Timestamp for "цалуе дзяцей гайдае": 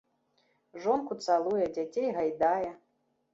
1.25-2.69